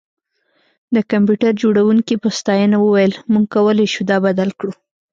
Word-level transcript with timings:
د 0.95 0.97
کمپیوټر 1.11 1.51
جوړونکي 1.63 2.15
په 2.23 2.29
ستاینه 2.39 2.77
وویل 2.79 3.13
موږ 3.31 3.45
کولی 3.55 3.87
شو 3.93 4.01
دا 4.11 4.17
بدل 4.25 4.49
کړو 4.59 4.73